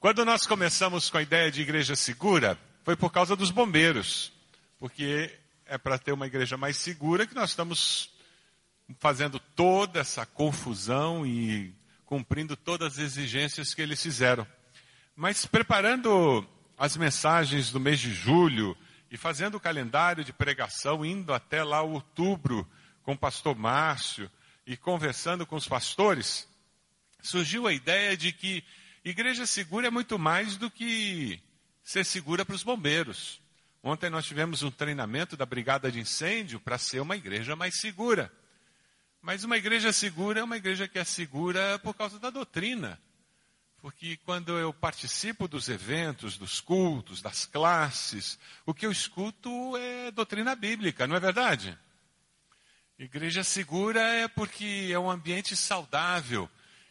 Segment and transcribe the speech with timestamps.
[0.00, 4.32] Quando nós começamos com a ideia de igreja segura, foi por causa dos bombeiros,
[4.78, 5.36] porque
[5.66, 8.08] é para ter uma igreja mais segura que nós estamos
[9.00, 11.74] fazendo toda essa confusão e
[12.06, 14.46] cumprindo todas as exigências que eles fizeram.
[15.16, 16.46] Mas preparando
[16.78, 18.76] as mensagens do mês de julho
[19.10, 22.64] e fazendo o calendário de pregação, indo até lá outubro
[23.02, 24.30] com o pastor Márcio
[24.64, 26.48] e conversando com os pastores,
[27.20, 28.62] surgiu a ideia de que
[29.04, 31.40] igreja segura é muito mais do que
[31.82, 33.40] ser segura para os bombeiros.
[33.82, 38.32] Ontem nós tivemos um treinamento da Brigada de Incêndio para ser uma igreja mais segura.
[39.22, 43.00] Mas uma igreja segura é uma igreja que é segura por causa da doutrina.
[43.80, 50.10] Porque quando eu participo dos eventos, dos cultos, das classes, o que eu escuto é
[50.10, 51.78] doutrina bíblica, não é verdade?
[52.98, 56.50] Igreja segura é porque é um ambiente saudável,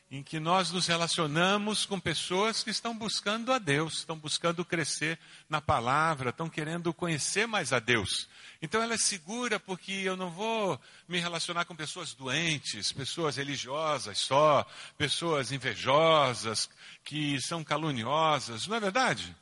[0.10, 5.20] em que nós nos relacionamos com pessoas que estão buscando a Deus, estão buscando crescer
[5.50, 8.30] na palavra, estão querendo conhecer mais a Deus.
[8.62, 14.18] Então ela é segura porque eu não vou me relacionar com pessoas doentes, pessoas religiosas
[14.20, 14.66] só,
[14.98, 16.70] pessoas invejosas,
[17.04, 19.36] que são caluniosas, não é verdade?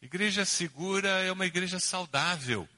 [0.00, 2.68] Igreja segura é uma igreja saudável.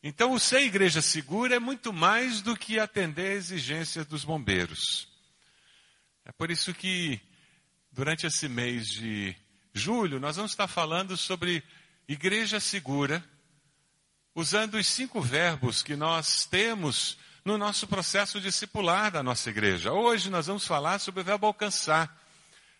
[0.00, 5.11] Então o ser igreja segura é muito mais do que atender a exigências dos bombeiros.
[6.24, 7.20] É por isso que,
[7.90, 9.34] durante esse mês de
[9.74, 11.64] julho, nós vamos estar falando sobre
[12.06, 13.24] igreja segura,
[14.34, 19.92] usando os cinco verbos que nós temos no nosso processo discipular da nossa igreja.
[19.92, 22.16] Hoje nós vamos falar sobre o verbo alcançar.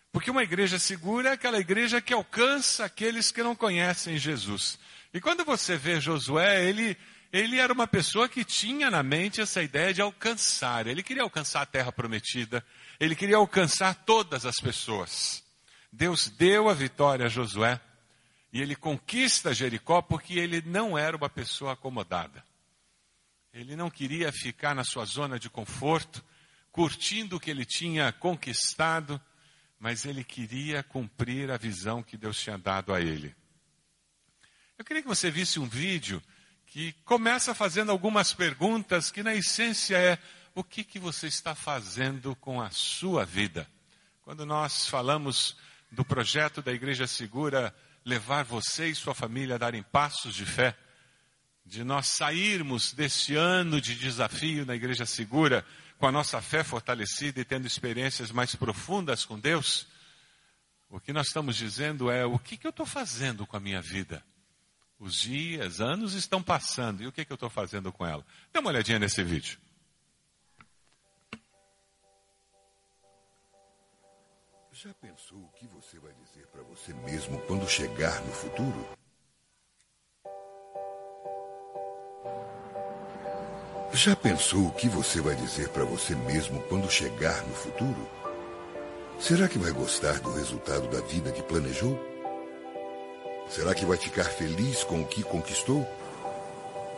[0.09, 4.79] Porque uma igreja segura é aquela igreja que alcança aqueles que não conhecem Jesus.
[5.13, 6.97] E quando você vê Josué, ele,
[7.31, 10.87] ele era uma pessoa que tinha na mente essa ideia de alcançar.
[10.87, 12.63] Ele queria alcançar a terra prometida.
[13.03, 15.43] Ele queria alcançar todas as pessoas.
[15.91, 17.77] Deus deu a vitória a Josué
[18.51, 22.41] e ele conquista Jericó porque ele não era uma pessoa acomodada.
[23.53, 26.23] Ele não queria ficar na sua zona de conforto,
[26.71, 29.19] curtindo o que ele tinha conquistado,
[29.77, 33.35] mas ele queria cumprir a visão que Deus tinha dado a ele.
[34.77, 36.23] Eu queria que você visse um vídeo
[36.67, 40.17] que começa fazendo algumas perguntas que na essência é
[40.55, 43.67] o que, que você está fazendo com a sua vida.
[44.21, 45.57] Quando nós falamos
[45.91, 47.75] do projeto da Igreja Segura,
[48.05, 50.77] levar você e sua família a darem passos de fé,
[51.65, 55.65] de nós sairmos deste ano de desafio na Igreja Segura
[55.97, 59.87] com a nossa fé fortalecida e tendo experiências mais profundas com Deus,
[60.89, 63.81] o que nós estamos dizendo é: o que, que eu estou fazendo com a minha
[63.81, 64.23] vida?
[64.99, 68.25] Os dias, anos estão passando, e o que, que eu estou fazendo com ela?
[68.53, 69.57] Dê uma olhadinha nesse vídeo.
[74.75, 78.87] Já pensou o que você vai dizer para você mesmo quando chegar no futuro?
[83.93, 88.09] Já pensou o que você vai dizer para você mesmo quando chegar no futuro?
[89.19, 91.95] Será que vai gostar do resultado da vida que planejou?
[93.49, 95.87] Será que vai ficar feliz com o que conquistou?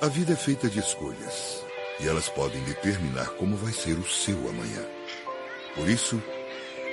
[0.01, 1.61] A vida é feita de escolhas
[1.99, 4.81] e elas podem determinar como vai ser o seu amanhã.
[5.75, 6.23] Por isso,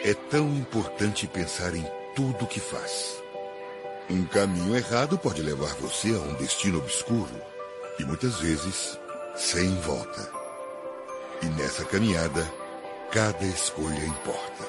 [0.04, 1.86] é tão importante pensar em
[2.16, 3.22] tudo que faz.
[4.10, 7.40] Um caminho errado pode levar você a um destino obscuro
[8.00, 8.98] e muitas vezes
[9.36, 10.28] sem volta.
[11.40, 12.52] E nessa caminhada,
[13.12, 14.64] cada escolha importa.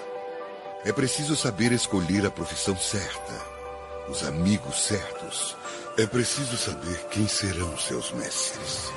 [0.86, 3.34] É preciso saber escolher a profissão certa,
[4.10, 5.58] os amigos certos.
[5.98, 8.92] É preciso saber quem serão seus mestres,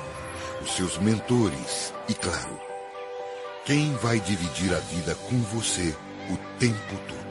[0.61, 2.59] os seus mentores e, claro,
[3.65, 5.95] quem vai dividir a vida com você
[6.29, 7.27] o tempo todo.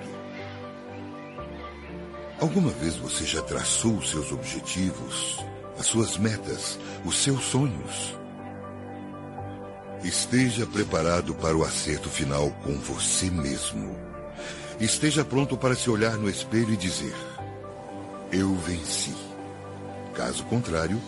[2.40, 5.44] Alguma vez você já traçou os seus objetivos,
[5.78, 8.14] as suas metas, os seus sonhos?
[10.04, 13.96] Esteja preparado para o acerto final com você mesmo.
[14.78, 17.14] Esteja pronto para se olhar no espelho e dizer:
[18.30, 19.14] Eu venci.
[20.14, 21.00] Caso contrário,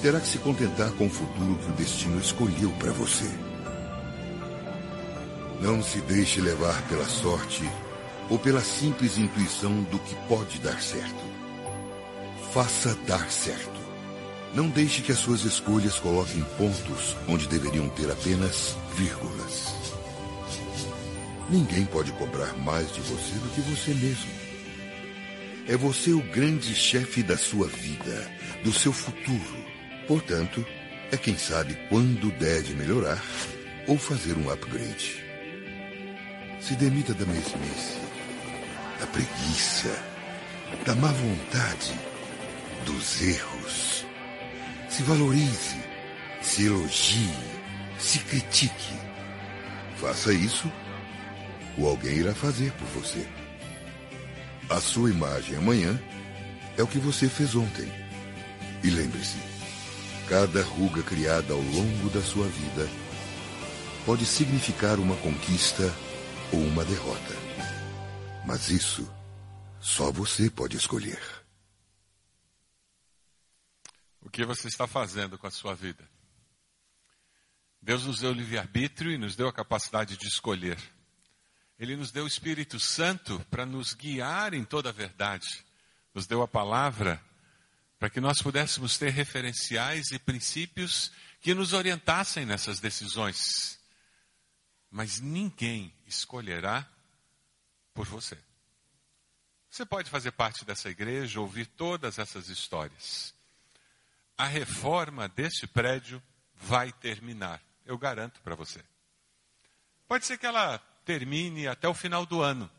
[0.00, 3.30] terá que se contentar com o futuro que o destino escolheu para você.
[5.60, 7.62] Não se deixe levar pela sorte
[8.28, 11.22] ou pela simples intuição do que pode dar certo.
[12.52, 13.82] Faça dar certo.
[14.54, 19.74] Não deixe que as suas escolhas coloquem pontos onde deveriam ter apenas vírgulas.
[21.50, 24.30] Ninguém pode cobrar mais de você do que você mesmo.
[25.66, 28.30] É você o grande chefe da sua vida,
[28.62, 29.64] do seu futuro.
[30.06, 30.64] Portanto,
[31.10, 33.22] é quem sabe quando deve melhorar
[33.86, 35.23] ou fazer um upgrade.
[36.66, 38.00] Se demita da mesmice.
[38.98, 39.94] da preguiça,
[40.86, 41.92] da má vontade,
[42.86, 44.06] dos erros.
[44.88, 45.76] Se valorize,
[46.40, 47.34] se elogie,
[47.98, 48.94] se critique.
[50.00, 50.72] Faça isso,
[51.76, 53.28] ou alguém irá fazer por você.
[54.70, 56.00] A sua imagem amanhã
[56.78, 57.92] é o que você fez ontem.
[58.82, 59.36] E lembre-se,
[60.30, 62.88] cada ruga criada ao longo da sua vida
[64.06, 65.92] pode significar uma conquista
[66.52, 67.34] ou uma derrota.
[68.46, 69.08] Mas isso
[69.80, 71.20] só você pode escolher.
[74.20, 76.08] O que você está fazendo com a sua vida?
[77.80, 80.78] Deus nos deu livre-arbítrio e nos deu a capacidade de escolher.
[81.78, 85.64] Ele nos deu o Espírito Santo para nos guiar em toda a verdade.
[86.14, 87.22] Nos deu a palavra
[87.98, 93.78] para que nós pudéssemos ter referenciais e princípios que nos orientassem nessas decisões.
[94.94, 96.88] Mas ninguém escolherá
[97.92, 98.38] por você.
[99.68, 103.34] Você pode fazer parte dessa igreja, ouvir todas essas histórias.
[104.38, 106.22] A reforma deste prédio
[106.54, 108.84] vai terminar, eu garanto para você.
[110.06, 112.70] Pode ser que ela termine até o final do ano.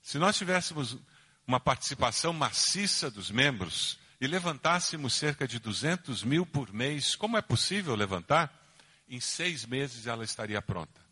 [0.00, 0.96] Se nós tivéssemos
[1.44, 7.42] uma participação maciça dos membros e levantássemos cerca de 200 mil por mês, como é
[7.42, 8.48] possível levantar?
[9.08, 11.07] Em seis meses ela estaria pronta.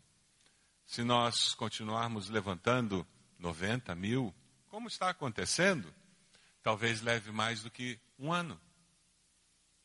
[0.87, 3.05] Se nós continuarmos levantando
[3.37, 4.33] 90 mil,
[4.69, 5.93] como está acontecendo,
[6.63, 8.59] talvez leve mais do que um ano.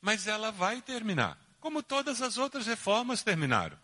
[0.01, 3.77] Mas ela vai terminar, como todas as outras reformas terminaram.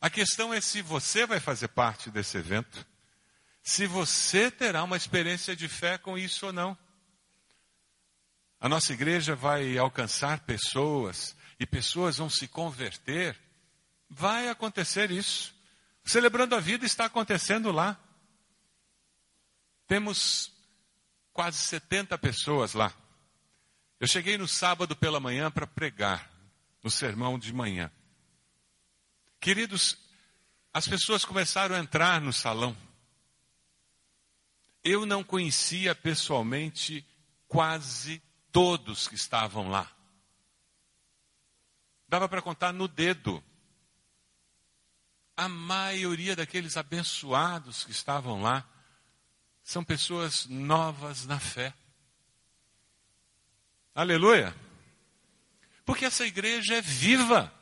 [0.00, 2.86] A questão é se você vai fazer parte desse evento,
[3.62, 6.76] se você terá uma experiência de fé com isso ou não.
[8.60, 13.38] A nossa igreja vai alcançar pessoas e pessoas vão se converter.
[14.10, 15.57] Vai acontecer isso.
[16.08, 18.00] Celebrando a vida está acontecendo lá.
[19.86, 20.50] Temos
[21.34, 22.94] quase 70 pessoas lá.
[24.00, 26.30] Eu cheguei no sábado pela manhã para pregar,
[26.82, 27.92] no sermão de manhã.
[29.38, 29.98] Queridos,
[30.72, 32.74] as pessoas começaram a entrar no salão.
[34.82, 37.06] Eu não conhecia pessoalmente
[37.46, 39.92] quase todos que estavam lá.
[42.08, 43.44] Dava para contar no dedo.
[45.38, 48.68] A maioria daqueles abençoados que estavam lá
[49.62, 51.72] são pessoas novas na fé.
[53.94, 54.52] Aleluia!
[55.84, 57.54] Porque essa igreja é viva.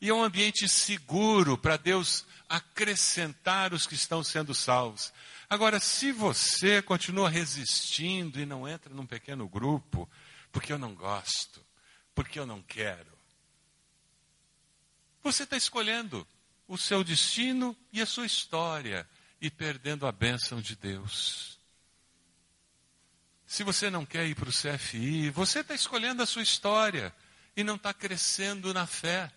[0.00, 5.12] E é um ambiente seguro para Deus acrescentar os que estão sendo salvos.
[5.50, 10.08] Agora, se você continua resistindo e não entra num pequeno grupo,
[10.52, 11.66] porque eu não gosto,
[12.14, 13.18] porque eu não quero,
[15.20, 16.24] você está escolhendo
[16.68, 19.08] o seu destino e a sua história
[19.40, 21.58] e perdendo a bênção de Deus.
[23.46, 27.12] Se você não quer ir para o CFI, você está escolhendo a sua história
[27.56, 29.32] e não está crescendo na fé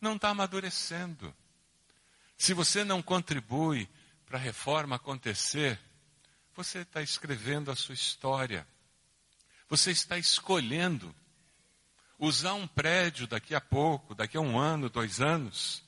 [0.00, 1.34] não está amadurecendo.
[2.36, 3.88] Se você não contribui
[4.26, 5.78] para a reforma acontecer,
[6.54, 8.66] você está escrevendo a sua história.
[9.68, 11.14] Você está escolhendo
[12.18, 15.82] usar um prédio daqui a pouco, daqui a um ano, dois anos,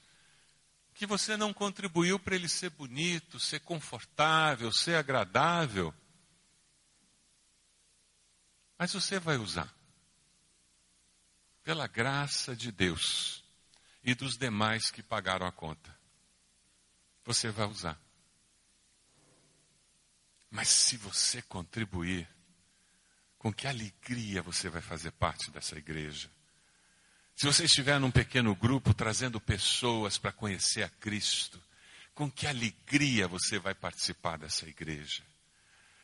[0.98, 5.94] que você não contribuiu para ele ser bonito, ser confortável, ser agradável.
[8.76, 9.72] Mas você vai usar.
[11.62, 13.44] Pela graça de Deus
[14.02, 15.96] e dos demais que pagaram a conta.
[17.24, 17.96] Você vai usar.
[20.50, 22.28] Mas se você contribuir,
[23.38, 26.28] com que alegria você vai fazer parte dessa igreja.
[27.38, 31.62] Se você estiver num pequeno grupo trazendo pessoas para conhecer a Cristo,
[32.12, 35.22] com que alegria você vai participar dessa igreja.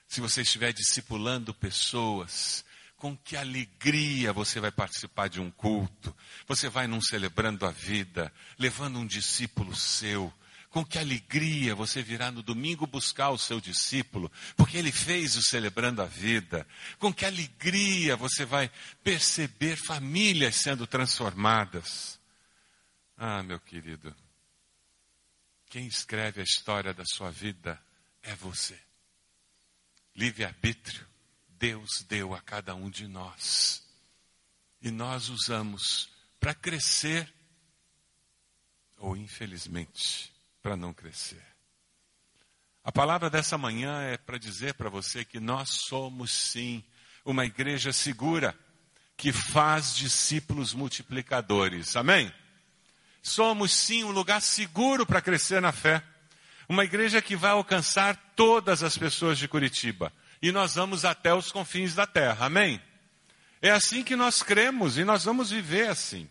[0.07, 2.64] Se você estiver discipulando pessoas,
[2.97, 6.17] com que alegria você vai participar de um culto.
[6.47, 10.33] Você vai num celebrando a vida, levando um discípulo seu.
[10.75, 15.40] Com que alegria você virá no domingo buscar o seu discípulo, porque ele fez o
[15.40, 16.66] celebrando a vida.
[16.99, 18.69] Com que alegria você vai
[19.04, 22.19] perceber famílias sendo transformadas.
[23.16, 24.12] Ah, meu querido,
[25.71, 27.81] quem escreve a história da sua vida
[28.21, 28.76] é você.
[30.16, 31.07] Livre-arbítrio
[31.50, 33.87] Deus deu a cada um de nós.
[34.83, 37.33] E nós usamos para crescer
[38.99, 40.34] ou, infelizmente,
[40.64, 41.44] para não crescer.
[42.83, 46.83] A palavra dessa manhã é para dizer para você que nós somos sim
[47.23, 48.59] uma igreja segura
[49.14, 51.94] que faz discípulos multiplicadores.
[51.97, 52.33] Amém?
[53.23, 56.02] Somos sim um lugar seguro para crescer na fé.
[56.66, 60.11] Uma igreja que vai alcançar todas as pessoas de Curitiba.
[60.40, 62.47] E nós vamos até os confins da terra.
[62.47, 62.80] Amém?
[63.61, 66.26] É assim que nós cremos e nós vamos viver assim.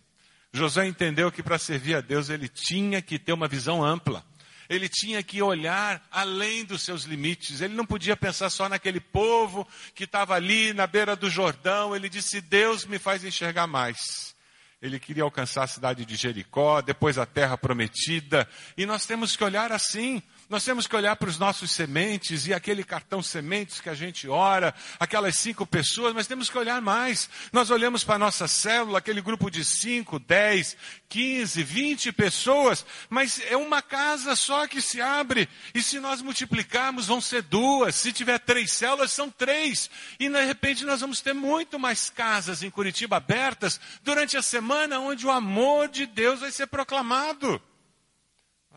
[0.53, 4.23] Josué entendeu que para servir a Deus ele tinha que ter uma visão ampla.
[4.69, 7.59] Ele tinha que olhar além dos seus limites.
[7.59, 11.95] Ele não podia pensar só naquele povo que estava ali na beira do Jordão.
[11.95, 14.33] Ele disse: Deus me faz enxergar mais.
[14.81, 18.47] Ele queria alcançar a cidade de Jericó, depois a terra prometida.
[18.77, 20.21] E nós temos que olhar assim.
[20.53, 24.29] Nós temos que olhar para os nossos sementes e aquele cartão sementes que a gente
[24.29, 27.27] ora, aquelas cinco pessoas, mas temos que olhar mais.
[27.51, 30.77] Nós olhamos para a nossa célula, aquele grupo de cinco, dez,
[31.09, 35.49] quinze, vinte pessoas, mas é uma casa só que se abre.
[35.73, 37.95] E se nós multiplicarmos, vão ser duas.
[37.95, 39.89] Se tiver três células, são três.
[40.19, 44.99] E de repente nós vamos ter muito mais casas em Curitiba abertas durante a semana,
[44.99, 47.59] onde o amor de Deus vai ser proclamado.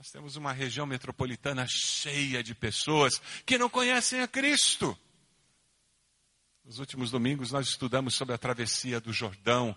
[0.06, 4.96] Nós temos uma região metropolitana cheia de pessoas que não conhecem a Cristo.
[6.64, 9.75] Nos últimos domingos nós estudamos sobre a travessia do Jordão.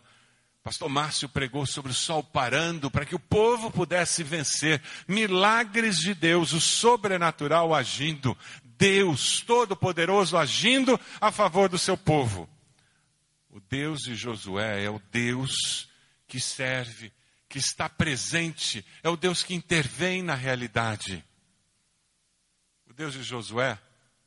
[0.62, 4.80] Pastor Márcio pregou sobre o sol parando para que o povo pudesse vencer.
[5.08, 8.38] Milagres de Deus, o sobrenatural agindo.
[8.64, 12.48] Deus Todo-Poderoso agindo a favor do seu povo.
[13.50, 15.90] O Deus de Josué é o Deus
[16.28, 17.12] que serve
[17.50, 21.26] que está presente, é o Deus que intervém na realidade.
[22.88, 23.78] O Deus de Josué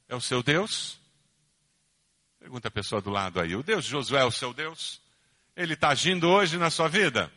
[0.09, 1.01] é o seu Deus?
[2.41, 3.55] Pergunta a pessoa do lado aí.
[3.55, 5.01] O Deus de Josué é o seu Deus?
[5.55, 7.33] Ele está agindo hoje na sua vida?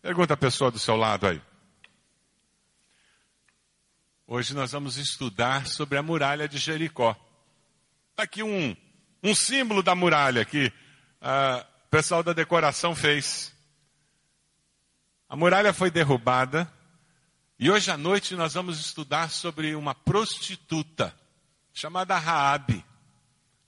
[0.00, 1.42] Pergunta a pessoa do seu lado aí.
[4.26, 7.14] Hoje nós vamos estudar sobre a muralha de Jericó.
[8.10, 8.74] Está aqui um,
[9.22, 13.55] um símbolo da muralha que uh, o pessoal da decoração fez.
[15.28, 16.72] A muralha foi derrubada
[17.58, 21.14] e hoje à noite nós vamos estudar sobre uma prostituta
[21.72, 22.84] chamada Raabe.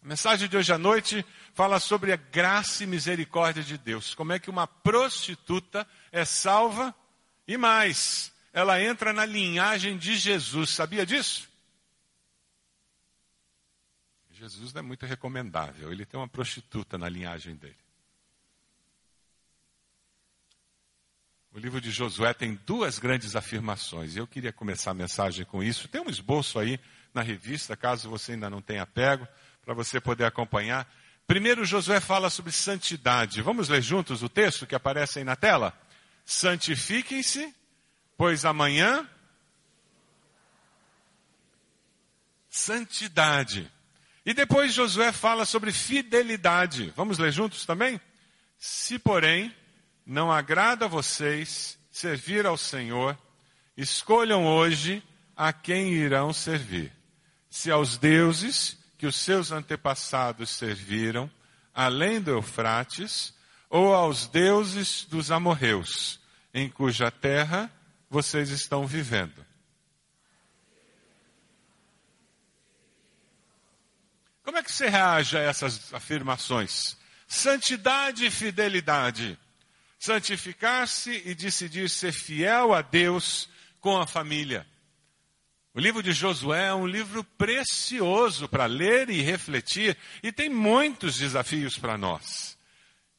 [0.02, 1.24] A mensagem de hoje à noite
[1.54, 4.14] fala sobre a graça e misericórdia de Deus.
[4.14, 6.94] Como é que uma prostituta é salva
[7.46, 10.70] e mais, ela entra na linhagem de Jesus.
[10.70, 11.48] Sabia disso?
[14.30, 15.90] Jesus não é muito recomendável.
[15.90, 17.88] Ele tem uma prostituta na linhagem dele.
[21.58, 24.14] O livro de Josué tem duas grandes afirmações.
[24.14, 25.88] Eu queria começar a mensagem com isso.
[25.88, 26.78] Tem um esboço aí
[27.12, 29.26] na revista, caso você ainda não tenha pego,
[29.64, 30.88] para você poder acompanhar.
[31.26, 33.42] Primeiro, Josué fala sobre santidade.
[33.42, 35.76] Vamos ler juntos o texto que aparece aí na tela?
[36.24, 37.52] Santifiquem-se,
[38.16, 39.04] pois amanhã.
[42.48, 43.68] Santidade.
[44.24, 46.92] E depois Josué fala sobre fidelidade.
[46.94, 48.00] Vamos ler juntos também?
[48.56, 49.52] Se, porém,
[50.08, 53.16] não agrada a vocês servir ao Senhor,
[53.76, 55.02] escolham hoje
[55.36, 56.90] a quem irão servir.
[57.50, 61.30] Se aos deuses que os seus antepassados serviram,
[61.74, 63.34] além do Eufrates,
[63.68, 66.18] ou aos deuses dos amorreus,
[66.54, 67.70] em cuja terra
[68.08, 69.44] vocês estão vivendo.
[74.42, 76.96] Como é que você reage a essas afirmações?
[77.26, 79.38] Santidade e fidelidade
[79.98, 83.48] santificar-se e decidir ser fiel a Deus
[83.80, 84.66] com a família.
[85.74, 91.18] O livro de Josué é um livro precioso para ler e refletir e tem muitos
[91.18, 92.58] desafios para nós.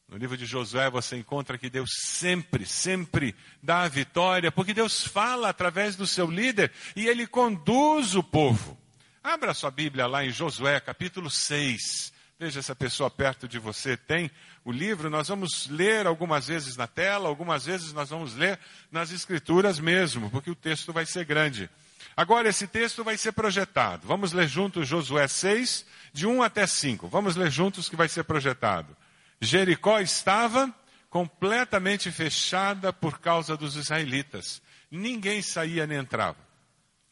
[0.08, 5.04] No livro de Josué você encontra que Deus sempre, sempre dá a vitória, porque Deus
[5.04, 8.78] fala através do seu líder e ele conduz o povo.
[9.24, 12.12] Abra sua Bíblia lá em Josué, capítulo 6.
[12.40, 14.32] Veja se a pessoa perto de você tem
[14.64, 18.58] o livro, nós vamos ler algumas vezes na tela, algumas vezes nós vamos ler
[18.90, 21.70] nas escrituras mesmo, porque o texto vai ser grande.
[22.16, 24.08] Agora, esse texto vai ser projetado.
[24.08, 27.10] Vamos ler juntos Josué 6, de 1 até 5.
[27.10, 28.96] Vamos ler juntos que vai ser projetado.
[29.42, 30.74] Jericó estava
[31.10, 34.62] completamente fechada por causa dos israelitas.
[34.90, 36.38] Ninguém saía nem entrava.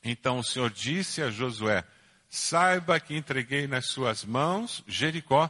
[0.01, 1.83] Então o Senhor disse a Josué:
[2.29, 5.49] Saiba que entreguei nas suas mãos Jericó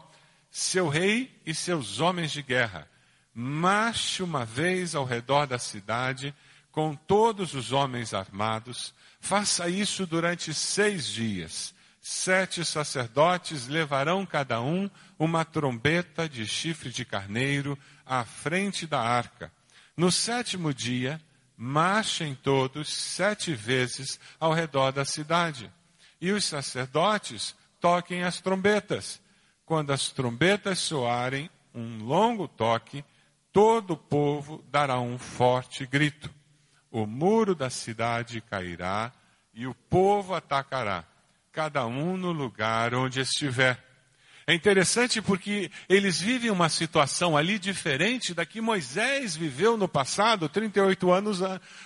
[0.50, 2.88] seu rei e seus homens de guerra.
[3.34, 6.34] Marche uma vez ao redor da cidade
[6.72, 8.93] com todos os homens armados.
[9.19, 11.75] Faça isso durante seis dias.
[12.01, 19.51] Sete sacerdotes levarão cada um uma trombeta de chifre de carneiro à frente da arca.
[19.96, 21.22] No sétimo dia,
[21.55, 25.72] marchem todos sete vezes ao redor da cidade.
[26.19, 29.21] E os sacerdotes toquem as trombetas.
[29.65, 33.03] Quando as trombetas soarem um longo toque,
[33.51, 36.33] todo o povo dará um forte grito.
[36.91, 39.12] O muro da cidade cairá
[39.53, 41.03] e o povo atacará,
[41.51, 43.83] cada um no lugar onde estiver.
[44.45, 50.47] É interessante porque eles vivem uma situação ali diferente da que Moisés viveu no passado,
[50.47, 51.39] 38 anos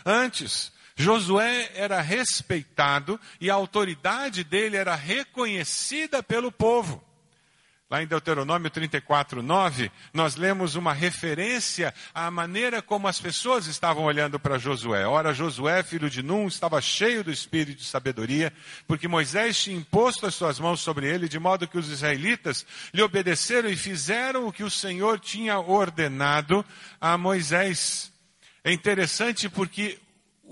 [0.05, 0.71] antes.
[1.01, 7.03] Josué era respeitado e a autoridade dele era reconhecida pelo povo.
[7.89, 14.05] Lá em Deuteronômio 34, 9, nós lemos uma referência à maneira como as pessoas estavam
[14.05, 15.05] olhando para Josué.
[15.05, 18.53] Ora, Josué, filho de Num, estava cheio do espírito de sabedoria,
[18.87, 23.01] porque Moisés tinha imposto as suas mãos sobre ele, de modo que os israelitas lhe
[23.01, 26.63] obedeceram e fizeram o que o Senhor tinha ordenado
[27.01, 28.09] a Moisés.
[28.63, 29.99] É interessante porque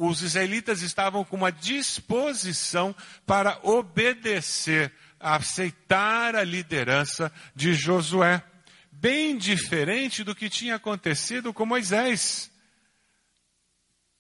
[0.02, 8.42] os israelitas estavam com uma disposição para obedecer aceitar a liderança de Josué.
[8.90, 12.50] Bem diferente do que tinha acontecido com Moisés.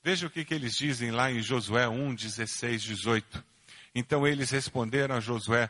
[0.04, 3.46] Veja o que, que eles dizem lá em Josué 1, 16, 18.
[3.96, 5.70] Então eles responderam a Josué: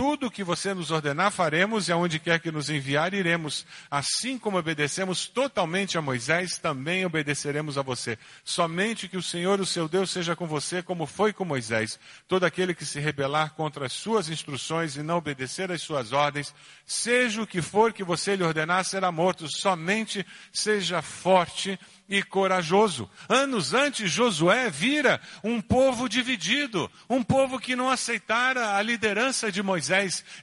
[0.00, 3.66] tudo o que você nos ordenar faremos e aonde quer que nos enviar iremos.
[3.90, 8.18] Assim como obedecemos totalmente a Moisés, também obedeceremos a você.
[8.42, 12.00] Somente que o Senhor, o seu Deus, seja com você como foi com Moisés.
[12.26, 16.54] Todo aquele que se rebelar contra as suas instruções e não obedecer às suas ordens,
[16.86, 19.54] seja o que for que você lhe ordenar, será morto.
[19.54, 21.78] Somente seja forte
[22.08, 23.08] e corajoso.
[23.28, 29.62] Anos antes, Josué vira um povo dividido, um povo que não aceitara a liderança de
[29.62, 29.89] Moisés.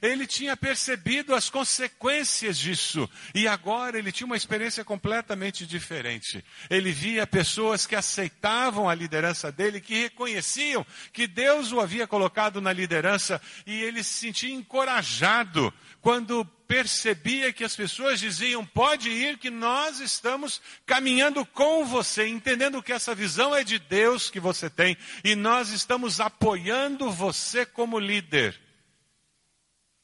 [0.02, 6.44] Ele tinha percebido as consequências disso e agora ele tinha uma experiência completamente diferente.
[6.68, 12.60] Ele via pessoas que aceitavam a liderança dele, que reconheciam que Deus o havia colocado
[12.60, 19.38] na liderança e ele se sentia encorajado quando percebia que as pessoas diziam: pode ir,
[19.38, 24.68] que nós estamos caminhando com você, entendendo que essa visão é de Deus que você
[24.68, 28.67] tem e nós estamos apoiando você como líder.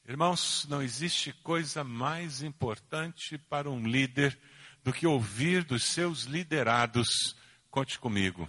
[0.07, 4.37] Irmãos, não existe coisa mais importante para um líder
[4.83, 7.35] do que ouvir dos seus liderados:
[7.71, 8.47] conte comigo,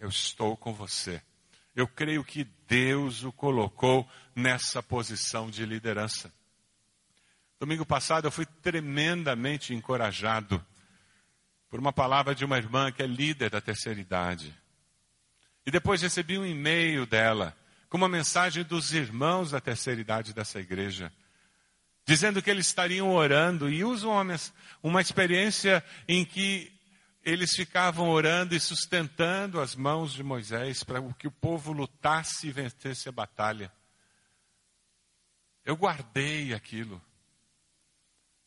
[0.00, 1.22] eu estou com você.
[1.76, 6.32] Eu creio que Deus o colocou nessa posição de liderança.
[7.60, 10.64] Domingo passado eu fui tremendamente encorajado
[11.70, 14.52] por uma palavra de uma irmã que é líder da terceira idade.
[15.64, 17.56] E depois recebi um e-mail dela
[17.88, 21.12] com uma mensagem dos irmãos da terceira idade dessa igreja,
[22.06, 24.36] dizendo que eles estariam orando e usam uma,
[24.82, 26.72] uma experiência em que
[27.22, 32.52] eles ficavam orando e sustentando as mãos de Moisés para que o povo lutasse e
[32.52, 33.72] vencesse a batalha.
[35.64, 37.02] Eu guardei aquilo.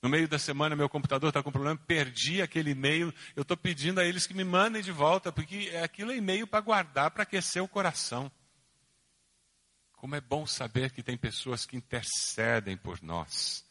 [0.02, 3.14] No meio da semana, meu computador está com problema, perdi aquele e-mail.
[3.36, 6.62] Eu estou pedindo a eles que me mandem de volta, porque aquilo é e-mail para
[6.62, 8.32] guardar, para aquecer o coração.
[10.00, 13.64] Como é bom saber que tem pessoas que intercedem por nós.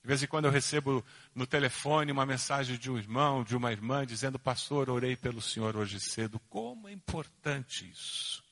[0.00, 3.70] De vez em quando eu recebo no telefone uma mensagem de um irmão, de uma
[3.70, 6.40] irmã, dizendo: Pastor, orei pelo senhor hoje cedo.
[6.48, 8.42] Como é importante isso.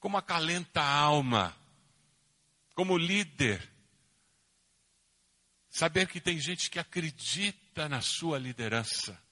[0.00, 1.54] Como acalenta a alma.
[2.74, 3.76] Como líder
[5.76, 9.22] Saber que tem gente que acredita na sua liderança.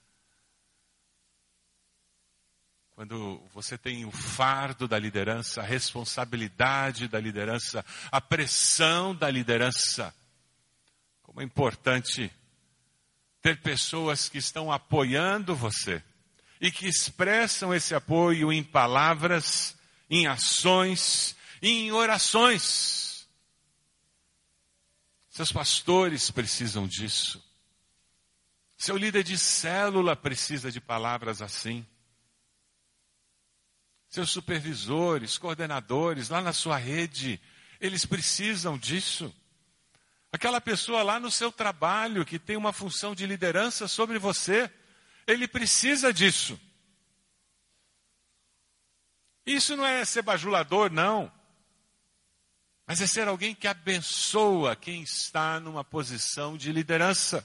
[2.95, 10.15] Quando você tem o fardo da liderança, a responsabilidade da liderança, a pressão da liderança,
[11.23, 12.31] como é importante
[13.43, 16.01] ter pessoas que estão apoiando você
[16.61, 19.77] e que expressam esse apoio em palavras,
[20.09, 23.29] em ações, em orações.
[25.29, 27.45] Seus pastores precisam disso.
[28.77, 31.85] Seu líder de célula precisa de palavras assim.
[34.15, 37.41] Seus supervisores, coordenadores, lá na sua rede,
[37.81, 39.35] eles precisam disso.
[40.31, 44.71] Aquela pessoa lá no seu trabalho que tem uma função de liderança sobre você,
[45.27, 46.57] ele precisa disso.
[49.45, 51.29] Isso não é ser bajulador, não.
[52.87, 57.45] Mas é ser alguém que abençoa quem está numa posição de liderança.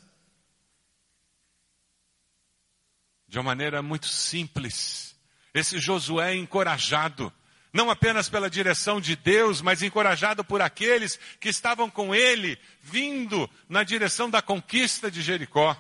[3.28, 5.19] De uma maneira muito simples.
[5.54, 7.34] Esse Josué encorajado,
[7.72, 13.50] não apenas pela direção de Deus, mas encorajado por aqueles que estavam com ele, vindo
[13.68, 15.78] na direção da conquista de Jericó.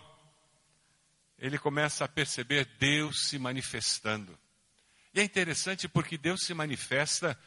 [1.37, 4.37] Ele começa a perceber Deus se manifestando.
[5.13, 7.37] E é interessante porque Deus se manifesta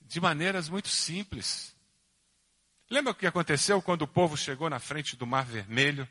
[0.00, 1.74] de maneiras muito simples.
[2.90, 6.08] Lembra o que aconteceu quando o povo chegou na frente do Mar Vermelho?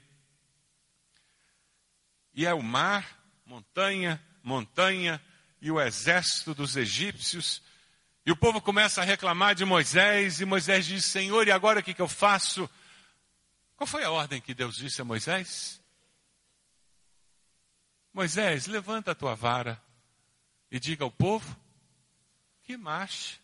[2.33, 3.05] E é o mar,
[3.45, 5.21] montanha, montanha,
[5.61, 7.61] e o exército dos egípcios.
[8.25, 11.83] E o povo começa a reclamar de Moisés, e Moisés diz: Senhor, e agora o
[11.83, 12.69] que, que eu faço?
[13.75, 15.81] Qual foi a ordem que Deus disse a Moisés?
[18.13, 19.81] Moisés, levanta a tua vara
[20.69, 21.57] e diga ao povo
[22.63, 23.39] que marche.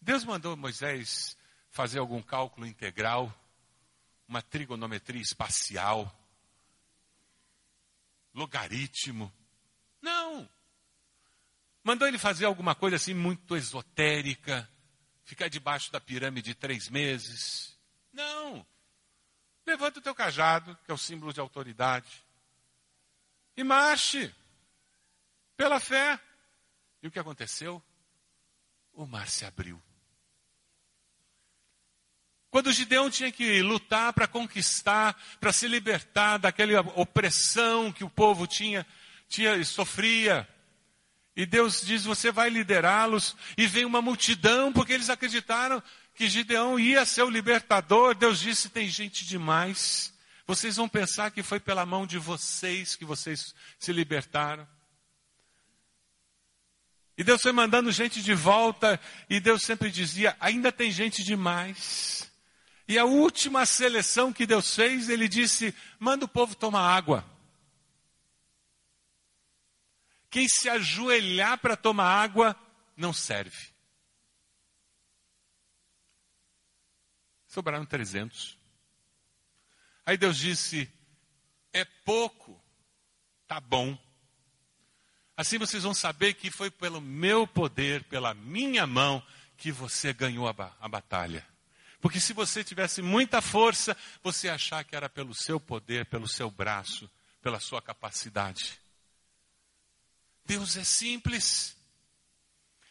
[0.00, 1.36] Deus mandou Moisés
[1.70, 3.32] fazer algum cálculo integral,
[4.26, 6.14] uma trigonometria espacial,
[8.34, 9.32] logaritmo.
[10.00, 10.48] Não.
[11.90, 14.70] Mandou ele fazer alguma coisa assim muito esotérica,
[15.24, 17.76] ficar debaixo da pirâmide três meses.
[18.12, 18.64] Não.
[19.66, 22.24] Levanta o teu cajado, que é o símbolo de autoridade,
[23.56, 24.32] e marche
[25.56, 26.20] pela fé.
[27.02, 27.82] E o que aconteceu?
[28.92, 29.82] O mar se abriu.
[32.50, 38.46] Quando Gideão tinha que lutar para conquistar, para se libertar daquela opressão que o povo
[38.46, 38.86] tinha,
[39.26, 40.48] tinha sofria,
[41.40, 43.34] e Deus diz: Você vai liderá-los.
[43.56, 45.82] E vem uma multidão, porque eles acreditaram
[46.14, 48.14] que Gideão ia ser o libertador.
[48.14, 50.12] Deus disse: Tem gente demais.
[50.46, 54.68] Vocês vão pensar que foi pela mão de vocês que vocês se libertaram.
[57.16, 62.30] E Deus foi mandando gente de volta, e Deus sempre dizia: ainda tem gente demais.
[62.86, 67.24] E a última seleção que Deus fez, ele disse: manda o povo tomar água.
[70.30, 72.56] Quem se ajoelhar para tomar água
[72.96, 73.68] não serve.
[77.48, 78.56] Sobraram 300.
[80.06, 80.88] Aí Deus disse:
[81.72, 82.62] é pouco,
[83.46, 83.98] tá bom.
[85.36, 89.22] Assim vocês vão saber que foi pelo meu poder, pela minha mão,
[89.56, 91.44] que você ganhou a, a batalha.
[92.00, 96.28] Porque se você tivesse muita força, você ia achar que era pelo seu poder, pelo
[96.28, 97.10] seu braço,
[97.42, 98.80] pela sua capacidade.
[100.50, 101.76] Deus é simples.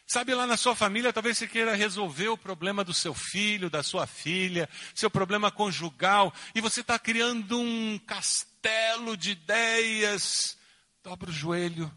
[0.08, 3.84] Sabe, lá na sua família, talvez você queira resolver o problema do seu filho, da
[3.84, 10.58] sua filha, seu problema conjugal, e você está criando um castelo de ideias.
[11.04, 11.91] Dobra o joelho,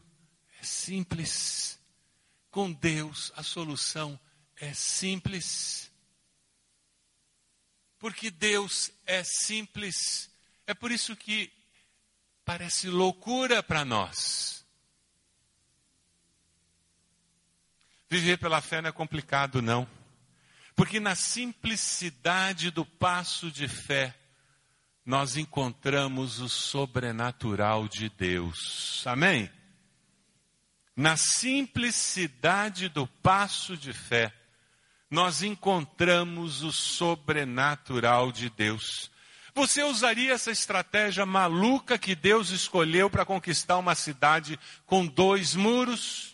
[0.61, 1.79] é simples.
[2.51, 4.19] Com Deus, a solução
[4.57, 5.93] é simples.
[8.01, 10.29] Porque Deus é simples.
[10.67, 11.53] É por isso que
[12.45, 14.62] parece loucura para nós.
[18.13, 19.89] Viver pela fé não é complicado, não.
[20.77, 24.15] Porque na simplicidade do passo de fé,
[25.03, 29.03] nós encontramos o sobrenatural de Deus.
[29.07, 29.51] Amém?
[30.95, 34.31] Na simplicidade do passo de fé,
[35.11, 39.11] nós encontramos o sobrenatural de Deus.
[39.55, 46.32] Você usaria essa estratégia maluca que Deus escolheu para conquistar uma cidade com dois muros?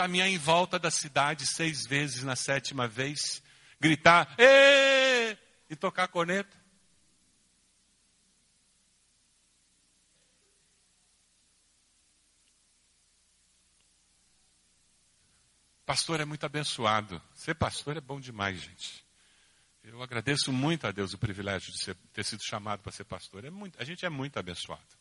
[0.00, 3.42] Caminhar em volta da cidade seis vezes na sétima vez,
[3.78, 5.36] gritar Ê!
[5.68, 6.56] e tocar corneta.
[15.84, 17.20] Pastor é muito abençoado.
[17.34, 19.04] Ser pastor é bom demais, gente.
[19.84, 23.44] Eu agradeço muito a Deus o privilégio de ser, ter sido chamado para ser pastor.
[23.44, 24.99] É muito, a gente é muito abençoado.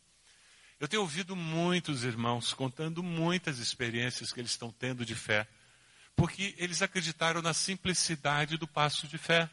[0.79, 5.45] Eu tenho ouvido muitos irmãos contando muitas experiências que eles estão tendo de fé,
[6.15, 9.49] porque eles acreditaram na simplicidade do passo de fé.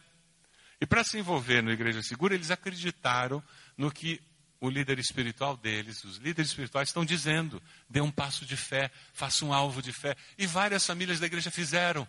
[0.80, 3.42] E para se envolver no Igreja Segura, eles acreditaram
[3.76, 4.22] no que
[4.60, 7.60] o líder espiritual deles, os líderes espirituais estão dizendo:
[7.90, 10.16] dê um passo de fé, faça um alvo de fé.
[10.38, 12.08] E várias famílias da igreja fizeram.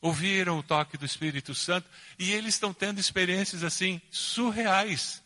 [0.00, 1.86] Ouviram o toque do Espírito Santo
[2.18, 5.22] e eles estão tendo experiências assim surreais.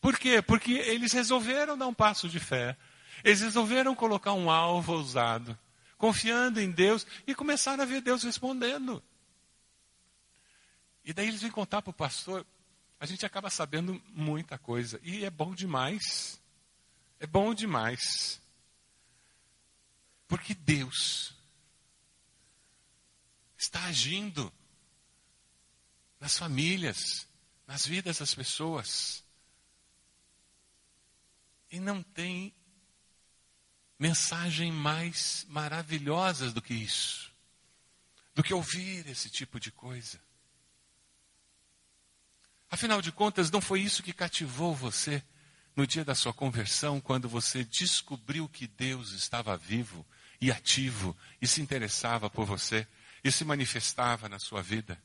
[0.00, 0.40] Por quê?
[0.40, 2.76] Porque eles resolveram dar um passo de fé.
[3.22, 5.58] Eles resolveram colocar um alvo ousado,
[5.98, 9.02] confiando em Deus e começaram a ver Deus respondendo.
[11.04, 12.46] E daí eles vêm contar para o pastor,
[12.98, 15.00] a gente acaba sabendo muita coisa.
[15.02, 16.40] E é bom demais.
[17.18, 18.40] É bom demais.
[20.28, 21.34] Porque Deus
[23.56, 24.52] está agindo
[26.18, 27.26] nas famílias,
[27.66, 29.24] nas vidas das pessoas.
[31.70, 32.54] E não tem
[33.98, 37.30] mensagem mais maravilhosa do que isso,
[38.34, 40.18] do que ouvir esse tipo de coisa.
[42.70, 45.22] Afinal de contas, não foi isso que cativou você
[45.76, 50.06] no dia da sua conversão, quando você descobriu que Deus estava vivo
[50.40, 52.86] e ativo e se interessava por você
[53.22, 55.00] e se manifestava na sua vida?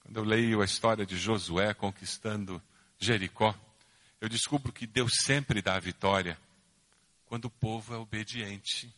[0.00, 2.62] Quando eu leio a história de Josué conquistando
[2.98, 3.54] Jericó,
[4.20, 6.38] eu descubro que Deus sempre dá a vitória
[7.26, 8.92] quando o povo é obediente.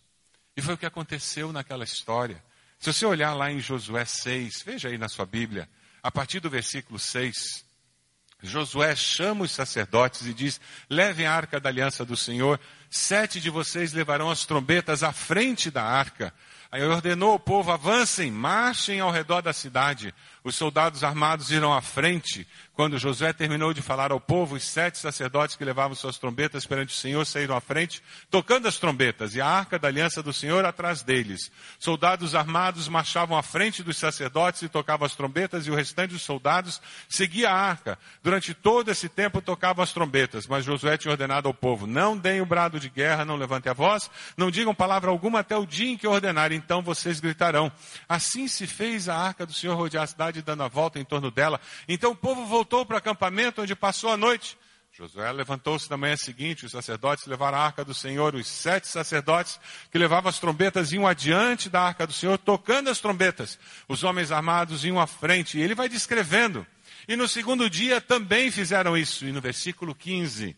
[0.57, 2.43] E foi o que aconteceu naquela história.
[2.79, 5.69] Se você olhar lá em Josué 6, veja aí na sua Bíblia,
[6.03, 7.65] a partir do versículo 6,
[8.43, 12.59] Josué chama os sacerdotes e diz: Levem a arca da aliança do Senhor,
[12.91, 16.35] sete de vocês levarão as trombetas à frente da arca.
[16.71, 20.13] Aí ordenou ao povo: avancem, marchem ao redor da cidade.
[20.45, 22.47] Os soldados armados irão à frente.
[22.75, 26.95] Quando Josué terminou de falar ao povo, os sete sacerdotes que levavam suas trombetas perante
[26.95, 30.65] o Senhor saíram à frente, tocando as trombetas, e a arca da aliança do Senhor
[30.65, 31.53] atrás deles.
[31.79, 36.23] Soldados armados marchavam à frente dos sacerdotes e tocavam as trombetas, e o restante dos
[36.23, 37.99] soldados seguia a arca.
[38.23, 42.41] Durante todo esse tempo tocavam as trombetas, mas Josué tinha ordenado ao povo: não deem
[42.41, 45.93] o brado de guerra, não levantem a voz, não digam palavra alguma até o dia
[45.93, 47.71] em que ordenarem, então vocês gritarão.
[48.09, 51.05] Assim se fez a arca do Senhor rodear a cidade cidade dando a volta em
[51.05, 51.61] torno dela.
[51.87, 54.57] Então o povo voltou para o acampamento onde passou a noite.
[54.95, 59.59] Josué levantou-se na manhã seguinte, os sacerdotes levaram a arca do Senhor, os sete sacerdotes
[59.91, 63.59] que levavam as trombetas iam adiante da arca do Senhor, tocando as trombetas.
[63.89, 66.67] Os homens armados iam à frente, e ele vai descrevendo.
[67.09, 69.25] E no segundo dia também fizeram isso.
[69.25, 70.55] E no versículo 15,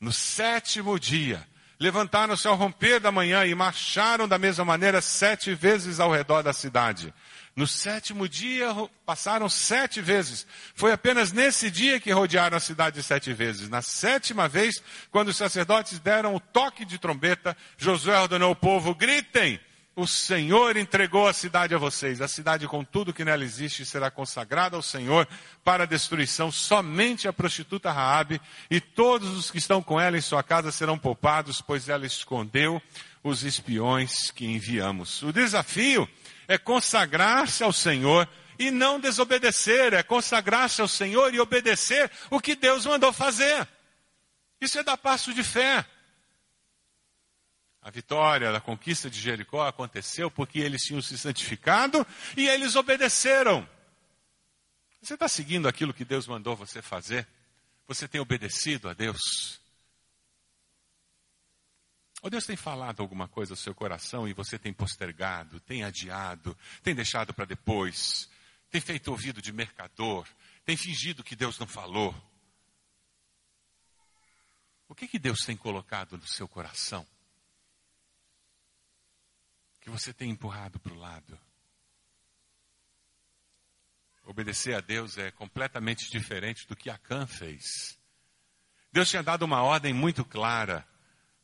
[0.00, 1.46] no sétimo dia,
[1.78, 6.54] levantaram-se ao romper da manhã e marcharam da mesma maneira sete vezes ao redor da
[6.54, 7.12] cidade.
[7.56, 8.68] No sétimo dia
[9.06, 10.46] passaram sete vezes.
[10.74, 13.70] Foi apenas nesse dia que rodearam a cidade sete vezes.
[13.70, 18.94] Na sétima vez, quando os sacerdotes deram o toque de trombeta, Josué ordenou ao povo:
[18.94, 19.58] gritem!
[19.98, 22.20] O Senhor entregou a cidade a vocês.
[22.20, 25.26] A cidade, com tudo que nela existe, será consagrada ao Senhor
[25.64, 26.52] para a destruição.
[26.52, 28.38] Somente a prostituta Raabe
[28.70, 32.82] e todos os que estão com ela em sua casa serão poupados, pois ela escondeu
[33.24, 35.22] os espiões que enviamos.
[35.22, 36.06] O desafio
[36.48, 38.28] é consagrar-se ao Senhor
[38.58, 43.68] e não desobedecer, é consagrar-se ao Senhor e obedecer o que Deus mandou fazer.
[44.60, 45.84] Isso é dar passo de fé.
[47.82, 52.04] A vitória da conquista de Jericó aconteceu porque eles tinham se santificado
[52.36, 53.68] e eles obedeceram.
[55.00, 57.28] Você está seguindo aquilo que Deus mandou você fazer?
[57.86, 59.60] Você tem obedecido a Deus?
[62.26, 66.58] Ou Deus tem falado alguma coisa ao seu coração e você tem postergado, tem adiado,
[66.82, 68.28] tem deixado para depois,
[68.68, 70.26] tem feito ouvido de mercador,
[70.64, 72.12] tem fingido que Deus não falou?
[74.88, 77.06] O que, que Deus tem colocado no seu coração?
[79.80, 81.38] Que você tem empurrado para o lado?
[84.24, 87.96] Obedecer a Deus é completamente diferente do que Acã fez.
[88.90, 90.84] Deus tinha dado uma ordem muito clara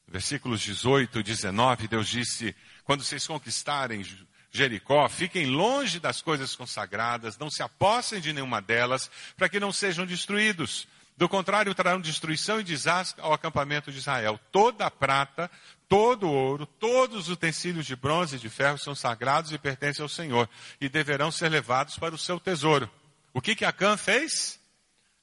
[0.06, 4.04] versículos 18 e 19, Deus disse: Quando vocês conquistarem
[4.50, 9.72] Jericó, fiquem longe das coisas consagradas, não se apossem de nenhuma delas, para que não
[9.72, 10.86] sejam destruídos.
[11.16, 14.40] Do contrário, trarão destruição e desastre ao acampamento de Israel.
[14.50, 15.50] Toda a prata,
[15.88, 20.02] todo o ouro, todos os utensílios de bronze e de ferro são sagrados e pertencem
[20.02, 20.48] ao Senhor,
[20.80, 22.90] e deverão ser levados para o seu tesouro.
[23.32, 24.60] O que que Acã fez?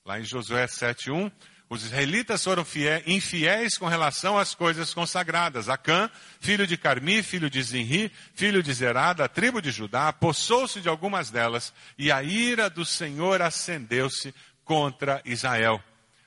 [0.06, 1.32] Lá em Josué 7:1,
[1.70, 2.66] os israelitas foram
[3.06, 5.70] infiéis com relação às coisas consagradas.
[5.70, 10.82] Acã, filho de Carmi, filho de Zinri, filho de Zerá, da tribo de Judá, apossou-se
[10.82, 14.34] de algumas delas, e a ira do Senhor acendeu-se
[14.66, 15.80] contra Israel.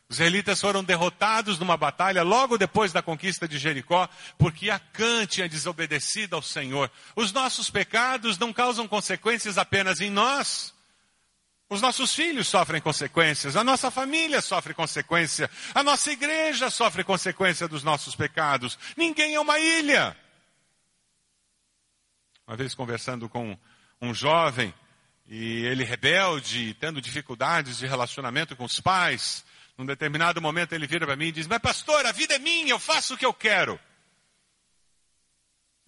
[0.08, 5.48] Os israelitas foram derrotados numa batalha logo depois da conquista de Jericó, porque Acã tinha
[5.48, 6.88] desobedecido ao Senhor.
[7.16, 10.72] Os nossos pecados não causam consequências apenas em nós.
[11.72, 17.66] Os nossos filhos sofrem consequências, a nossa família sofre consequência, a nossa igreja sofre consequência
[17.66, 18.78] dos nossos pecados.
[18.94, 20.14] Ninguém é uma ilha.
[22.46, 23.58] Uma vez conversando com
[24.02, 24.74] um jovem,
[25.26, 29.42] e ele rebelde, tendo dificuldades de relacionamento com os pais,
[29.78, 32.72] num determinado momento ele vira para mim e diz: Mas pastor, a vida é minha,
[32.72, 33.80] eu faço o que eu quero.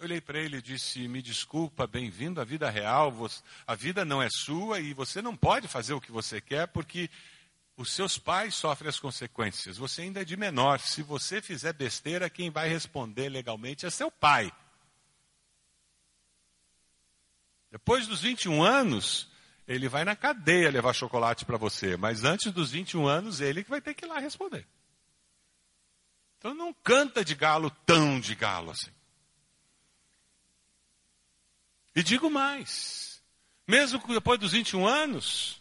[0.05, 3.11] Olhei para ele e disse: Me desculpa, bem-vindo à vida real.
[3.67, 7.09] A vida não é sua e você não pode fazer o que você quer porque
[7.75, 9.79] os seus pais sofrem as consequências.
[9.79, 10.79] Você ainda é de menor.
[10.79, 14.53] Se você fizer besteira, quem vai responder legalmente é seu pai.
[17.71, 19.27] Depois dos 21 anos,
[19.67, 21.97] ele vai na cadeia levar chocolate para você.
[21.97, 24.67] Mas antes dos 21 anos, ele que vai ter que ir lá responder.
[26.37, 28.94] Então não canta de galo tão de galo assim.
[31.95, 33.23] E digo mais:
[33.67, 35.61] mesmo depois dos 21 anos,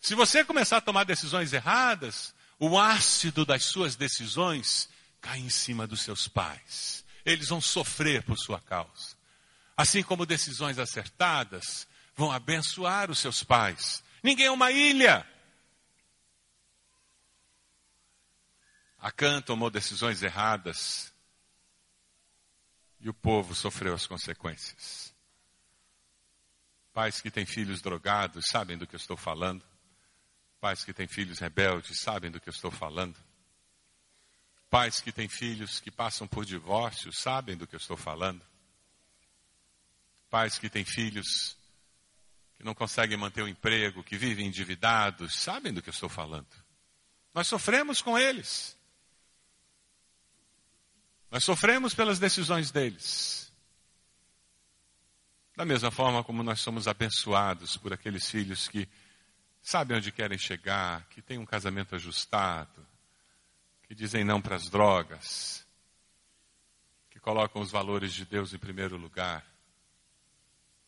[0.00, 4.88] se você começar a tomar decisões erradas, o ácido das suas decisões
[5.20, 7.04] cai em cima dos seus pais.
[7.24, 9.16] Eles vão sofrer por sua causa.
[9.76, 14.02] Assim como decisões acertadas vão abençoar os seus pais.
[14.22, 15.26] Ninguém é uma ilha.
[18.98, 21.12] Acã tomou decisões erradas
[23.00, 25.11] e o povo sofreu as consequências.
[26.92, 29.64] Pais que têm filhos drogados sabem do que eu estou falando.
[30.60, 33.16] Pais que têm filhos rebeldes sabem do que eu estou falando.
[34.70, 38.42] Pais que têm filhos que passam por divórcio sabem do que eu estou falando.
[40.30, 41.56] Pais que têm filhos
[42.56, 46.48] que não conseguem manter o emprego, que vivem endividados, sabem do que eu estou falando.
[47.34, 48.78] Nós sofremos com eles.
[51.30, 53.51] Nós sofremos pelas decisões deles.
[55.62, 58.88] Da mesma forma como nós somos abençoados por aqueles filhos que
[59.60, 62.84] sabem onde querem chegar, que têm um casamento ajustado,
[63.84, 65.64] que dizem não para as drogas,
[67.08, 69.46] que colocam os valores de Deus em primeiro lugar.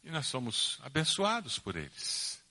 [0.03, 2.43] E nós somos abençoados por eles.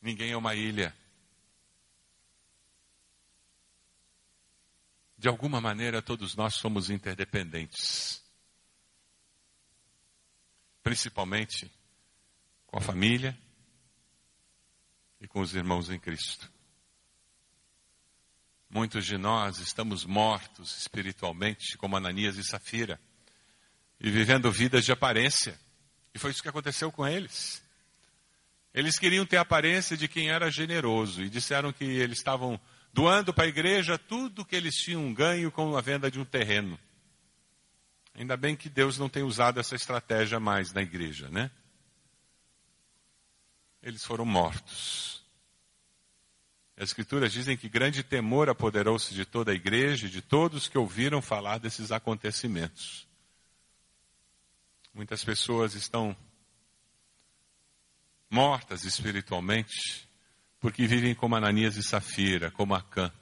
[0.00, 0.96] Ninguém é uma ilha.
[5.18, 8.24] De alguma maneira, todos nós somos interdependentes.
[10.86, 11.68] Principalmente
[12.64, 13.36] com a família
[15.20, 16.48] e com os irmãos em Cristo.
[18.70, 23.00] Muitos de nós estamos mortos espiritualmente, como Ananias e Safira,
[23.98, 25.58] e vivendo vidas de aparência.
[26.14, 27.60] E foi isso que aconteceu com eles.
[28.72, 32.60] Eles queriam ter a aparência de quem era generoso e disseram que eles estavam
[32.92, 36.78] doando para a igreja tudo que eles tinham ganho com a venda de um terreno.
[38.16, 41.50] Ainda bem que Deus não tem usado essa estratégia mais na igreja, né?
[43.82, 45.22] Eles foram mortos.
[46.78, 50.78] As escrituras dizem que grande temor apoderou-se de toda a igreja e de todos que
[50.78, 53.06] ouviram falar desses acontecimentos.
[54.94, 56.16] Muitas pessoas estão
[58.30, 60.08] mortas espiritualmente
[60.58, 63.12] porque vivem como Ananias e Safira, como Acã.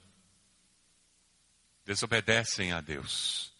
[1.83, 3.54] Desobedecem a Deus.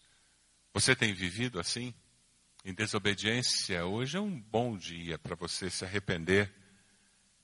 [0.76, 1.94] Você tem vivido assim?
[2.62, 3.86] Em desobediência?
[3.86, 6.52] Hoje é um bom dia para você se arrepender,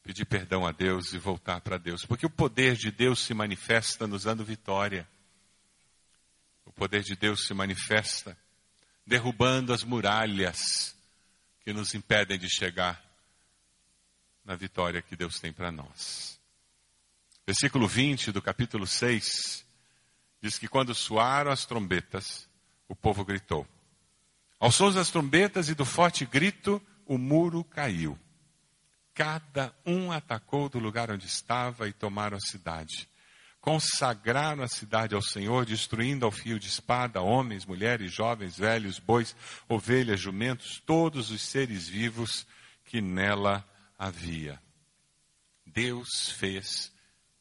[0.03, 2.05] pedir perdão a Deus e voltar para Deus.
[2.05, 5.09] Porque o poder de Deus se manifesta nos dando vitória.
[6.67, 8.37] O poder de Deus se manifesta
[9.07, 10.95] derrubando as muralhas
[11.65, 13.03] que nos impedem de chegar
[14.45, 16.39] na vitória que Deus tem para nós.
[17.47, 19.65] Versículo 20 do capítulo 6
[20.43, 22.52] diz que quando soaram as trombetas,
[22.93, 23.67] o povo gritou.
[24.61, 28.19] Aos sons das trombetas e do forte grito, o muro caiu.
[29.15, 33.09] Cada um atacou do lugar onde estava e tomaram a cidade.
[33.63, 39.35] Consagraram a cidade ao Senhor, destruindo ao fio de espada homens, mulheres, jovens, velhos, bois,
[39.67, 42.47] ovelhas, jumentos, todos os seres vivos
[42.85, 43.67] que nela
[43.99, 44.61] havia.
[45.65, 46.93] Deus fez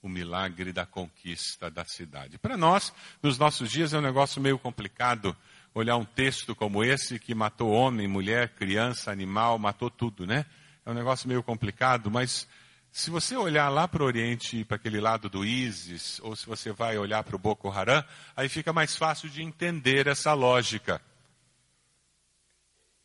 [0.01, 2.37] o milagre da conquista da cidade.
[2.37, 5.35] Para nós, nos nossos dias, é um negócio meio complicado
[5.73, 10.45] olhar um texto como esse que matou homem, mulher, criança, animal, matou tudo, né?
[10.85, 12.47] É um negócio meio complicado, mas
[12.91, 16.73] se você olhar lá para o Oriente, para aquele lado do ISIS, ou se você
[16.73, 18.03] vai olhar para o Boko Haram,
[18.35, 21.01] aí fica mais fácil de entender essa lógica.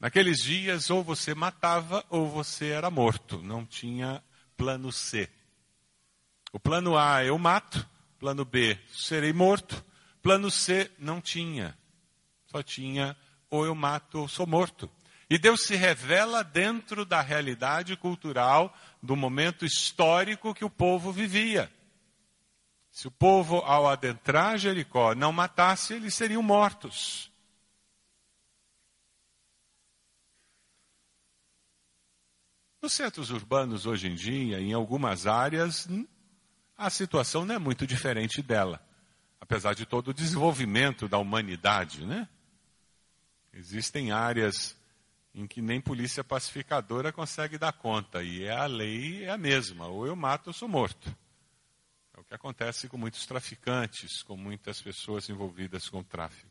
[0.00, 3.40] Naqueles dias, ou você matava ou você era morto.
[3.42, 4.22] Não tinha
[4.56, 5.28] plano C.
[6.52, 7.86] O plano A, eu mato.
[8.18, 9.84] Plano B, serei morto.
[10.22, 11.76] Plano C, não tinha.
[12.46, 13.16] Só tinha
[13.50, 14.90] ou eu mato ou sou morto.
[15.28, 21.72] E Deus se revela dentro da realidade cultural do momento histórico que o povo vivia.
[22.90, 27.30] Se o povo, ao adentrar Jericó, não matasse, eles seriam mortos.
[32.80, 35.88] Nos centros urbanos hoje em dia, em algumas áreas,
[36.76, 38.80] a situação não é muito diferente dela.
[39.40, 42.28] Apesar de todo o desenvolvimento da humanidade, né?
[43.52, 44.76] Existem áreas
[45.34, 50.06] em que nem polícia pacificadora consegue dar conta, e a lei é a mesma, ou
[50.06, 51.14] eu mato ou sou morto.
[52.16, 56.50] É o que acontece com muitos traficantes, com muitas pessoas envolvidas com tráfico.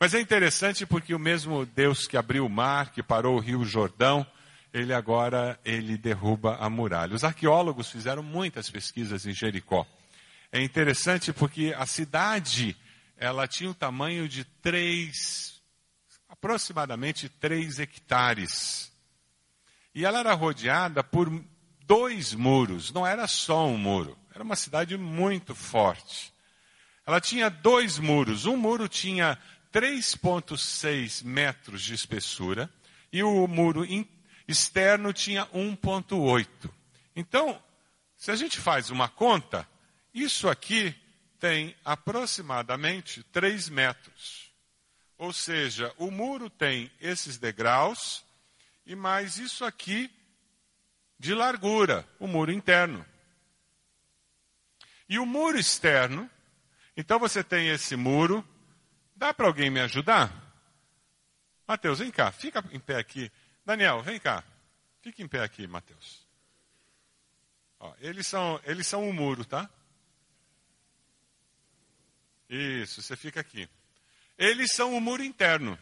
[0.00, 3.64] Mas é interessante porque o mesmo Deus que abriu o mar, que parou o rio
[3.64, 4.26] Jordão,
[4.72, 7.14] ele agora ele derruba a muralha.
[7.14, 9.86] Os arqueólogos fizeram muitas pesquisas em Jericó.
[10.50, 12.76] É interessante porque a cidade
[13.16, 15.62] ela tinha o tamanho de três,
[16.28, 18.90] aproximadamente três hectares.
[19.94, 21.30] E ela era rodeada por
[21.86, 26.32] dois muros, não era só um muro, era uma cidade muito forte.
[27.06, 29.38] Ela tinha dois muros, um muro tinha
[29.72, 32.70] 3,6 metros de espessura
[33.12, 33.84] e o muro
[34.52, 36.48] externo tinha 1,8.
[37.16, 37.60] Então,
[38.16, 39.68] se a gente faz uma conta,
[40.14, 40.94] isso aqui
[41.40, 44.52] tem aproximadamente 3 metros.
[45.18, 48.24] Ou seja, o muro tem esses degraus
[48.86, 50.10] e mais isso aqui
[51.18, 53.04] de largura, o muro interno.
[55.08, 56.30] E o muro externo,
[56.96, 58.46] então você tem esse muro.
[59.14, 60.32] Dá para alguém me ajudar?
[61.66, 63.30] Mateus, vem cá, fica em pé aqui.
[63.64, 64.44] Daniel, vem cá.
[65.00, 66.26] Fica em pé aqui, Mateus.
[67.78, 69.68] Ó, eles são, eles são um muro, tá?
[72.48, 73.68] Isso, você fica aqui.
[74.38, 75.78] Eles são o muro interno.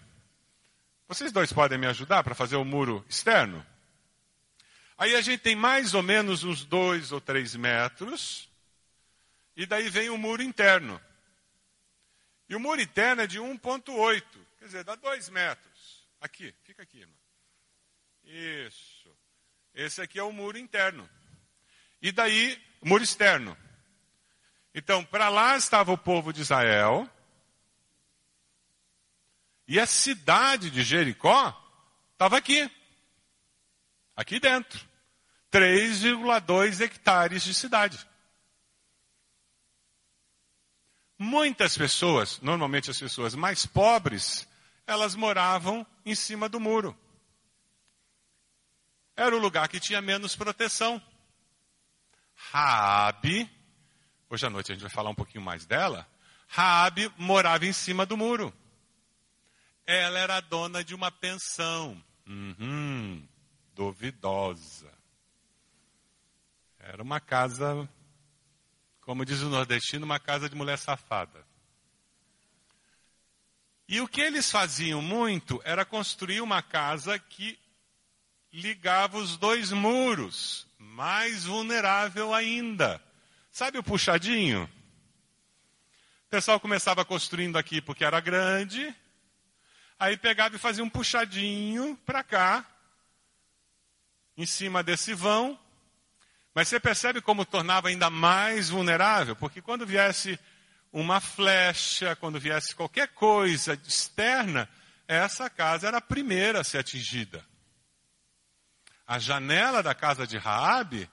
[1.08, 3.66] Vocês dois podem me ajudar para fazer o muro externo?
[4.96, 8.48] Aí a gente tem mais ou menos uns dois ou três metros.
[9.56, 11.00] E daí vem o muro interno.
[12.48, 14.22] E o muro interno é de 1,8.
[14.58, 16.06] Quer dizer, dá dois metros.
[16.20, 17.19] Aqui, fica aqui, irmão.
[18.24, 19.16] Isso.
[19.74, 21.08] Esse aqui é o muro interno.
[22.02, 23.56] E daí, muro externo.
[24.74, 27.08] Então, para lá estava o povo de Israel.
[29.66, 31.56] E a cidade de Jericó
[32.12, 32.70] estava aqui.
[34.16, 34.88] Aqui dentro.
[35.52, 38.06] 3,2 hectares de cidade.
[41.18, 44.48] Muitas pessoas, normalmente as pessoas mais pobres,
[44.86, 46.96] elas moravam em cima do muro.
[49.20, 50.98] Era o lugar que tinha menos proteção.
[52.34, 53.50] Raabe,
[54.30, 56.08] hoje à noite a gente vai falar um pouquinho mais dela.
[56.48, 58.50] Raabe morava em cima do muro.
[59.86, 62.02] Ela era dona de uma pensão.
[62.26, 63.28] Uhum,
[63.74, 64.90] duvidosa.
[66.78, 67.86] Era uma casa,
[69.02, 71.46] como diz o nordestino, uma casa de mulher safada.
[73.86, 77.58] E o que eles faziam muito era construir uma casa que
[78.52, 83.02] ligava os dois muros, mais vulnerável ainda.
[83.50, 84.68] Sabe o puxadinho?
[86.26, 88.94] O pessoal começava construindo aqui porque era grande,
[89.98, 92.66] aí pegava e fazia um puxadinho para cá,
[94.36, 95.58] em cima desse vão.
[96.54, 99.36] Mas você percebe como tornava ainda mais vulnerável?
[99.36, 100.38] Porque quando viesse
[100.92, 104.68] uma flecha, quando viesse qualquer coisa externa,
[105.06, 107.44] essa casa era a primeira a ser atingida
[109.10, 111.10] a janela da casa de Raabe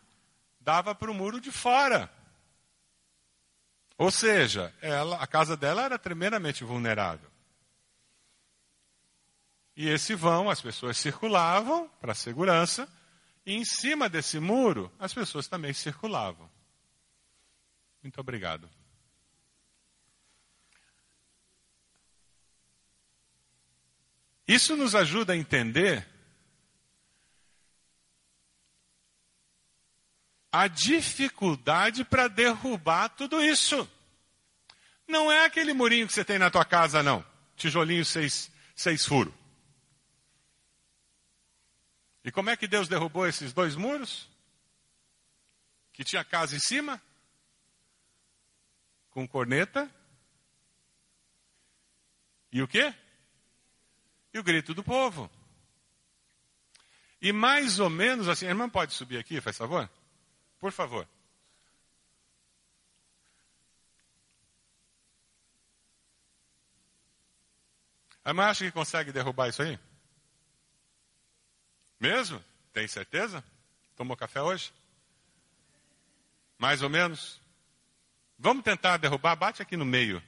[0.60, 2.08] dava para o muro de fora.
[3.98, 7.28] Ou seja, ela, a casa dela era tremendamente vulnerável.
[9.76, 12.88] E esse vão, as pessoas circulavam para segurança,
[13.43, 16.48] e em cima desse muro, as pessoas também circulavam.
[18.04, 18.70] Muito obrigado.
[24.48, 26.16] Isso nos ajuda a entender
[30.52, 33.89] a dificuldade para derrubar tudo isso.
[35.08, 37.26] Não é aquele murinho que você tem na tua casa, não.
[37.56, 39.34] Tijolinho seis, seis furos.
[42.24, 44.30] E como é que Deus derrubou esses dois muros?
[45.93, 47.02] Que tinha casa em cima?
[49.10, 49.89] Com corneta.
[52.52, 52.93] E o quê?
[54.34, 55.32] E o grito do povo.
[57.22, 59.89] E mais ou menos assim, a irmã pode subir aqui, faz favor?
[60.60, 61.08] Por favor.
[68.24, 69.80] A acha que consegue derrubar isso aí?
[71.99, 72.43] Mesmo?
[72.74, 73.43] Tem certeza?
[73.95, 74.74] Tomou café hoje?
[76.58, 77.39] Mais ou menos?
[78.38, 79.36] Vamos tentar derrubar?
[79.36, 80.22] Bate aqui no meio.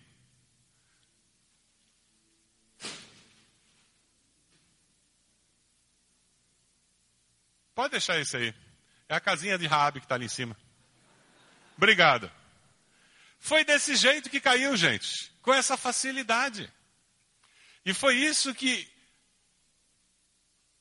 [7.75, 8.53] Pode deixar isso aí.
[9.09, 10.55] É a casinha de Raabe que está ali em cima.
[11.75, 12.31] Obrigado.
[13.39, 15.31] Foi desse jeito que caiu, gente.
[15.41, 16.71] Com essa facilidade.
[17.83, 18.87] E foi isso que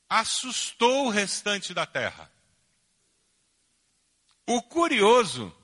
[0.07, 2.31] assustou o restante da terra.
[4.45, 5.55] O curioso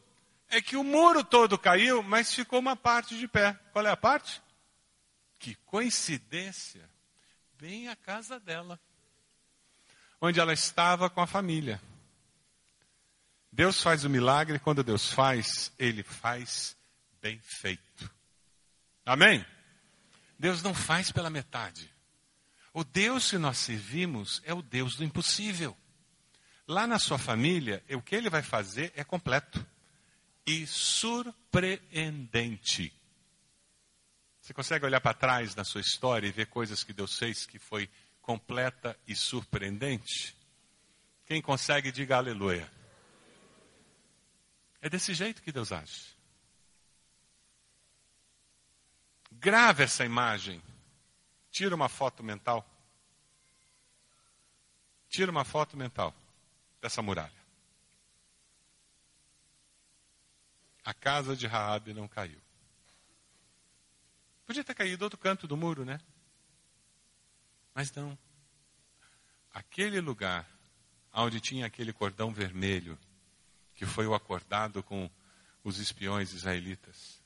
[0.48, 3.54] é que o muro todo caiu, mas ficou uma parte de pé.
[3.74, 4.42] Qual é a parte?
[5.38, 6.90] Que coincidência!
[7.60, 8.80] Bem a casa dela,
[10.20, 11.82] onde ela estava com a família.
[13.56, 16.76] Deus faz o milagre, quando Deus faz, Ele faz
[17.22, 18.12] bem feito.
[19.06, 19.46] Amém?
[20.38, 21.90] Deus não faz pela metade.
[22.74, 25.74] O Deus que nós servimos é o Deus do impossível.
[26.68, 29.66] Lá na sua família, o que ele vai fazer é completo
[30.46, 32.92] e surpreendente.
[34.42, 37.58] Você consegue olhar para trás na sua história e ver coisas que Deus fez que
[37.58, 37.90] foi
[38.22, 40.36] completa e surpreendente?
[41.26, 42.75] Quem consegue, diga aleluia.
[44.86, 46.16] É desse jeito que Deus age.
[49.32, 50.62] Grave essa imagem.
[51.50, 52.64] Tira uma foto mental.
[55.10, 56.14] Tira uma foto mental
[56.80, 57.34] dessa muralha.
[60.84, 62.40] A casa de Raabe não caiu.
[64.46, 66.00] Podia ter caído outro canto do muro, né?
[67.74, 68.16] Mas não.
[69.52, 70.48] Aquele lugar
[71.12, 73.00] onde tinha aquele cordão vermelho,
[73.76, 75.10] que foi o acordado com
[75.64, 77.22] os espiões israelitas,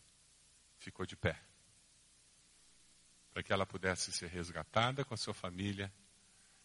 [0.78, 1.40] ficou de pé.
[3.32, 5.94] Para que ela pudesse ser resgatada com a sua família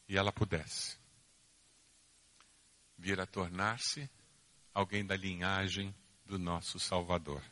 [0.09, 0.97] e ela pudesse
[2.97, 4.09] vir a tornar-se
[4.73, 7.43] alguém da linhagem do nosso Salvador.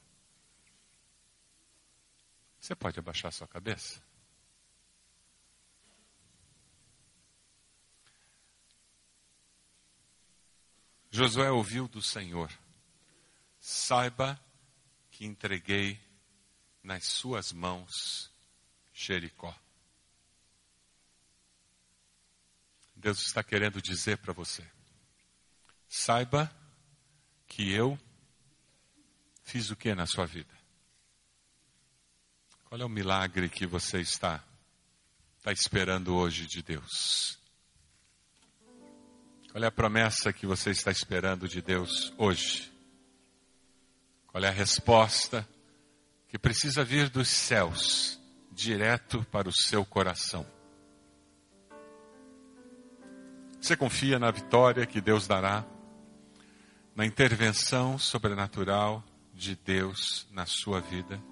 [2.59, 4.01] Você pode abaixar sua cabeça?
[11.14, 12.50] Josué ouviu do Senhor:
[13.60, 14.40] Saiba
[15.10, 16.00] que entreguei
[16.82, 18.32] nas suas mãos
[18.94, 19.54] Jericó.
[22.96, 24.66] Deus está querendo dizer para você:
[25.86, 26.50] saiba
[27.46, 27.98] que eu
[29.42, 30.56] fiz o que na sua vida?
[32.64, 34.42] Qual é o milagre que você está,
[35.36, 37.41] está esperando hoje de Deus?
[39.53, 42.72] Qual é a promessa que você está esperando de Deus hoje?
[44.26, 45.46] Qual é a resposta
[46.26, 48.18] que precisa vir dos céus,
[48.50, 50.46] direto para o seu coração?
[53.61, 55.66] Você confia na vitória que Deus dará,
[56.96, 61.22] na intervenção sobrenatural de Deus na sua vida?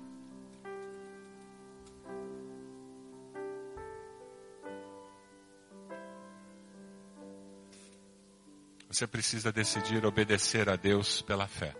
[9.01, 11.75] Você precisa decidir obedecer a Deus pela fé.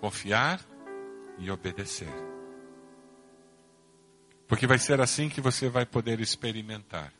[0.00, 0.60] Confiar
[1.38, 2.12] e obedecer.
[4.48, 7.12] Porque vai ser assim que você vai poder experimentar